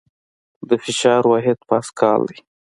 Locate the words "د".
0.69-0.71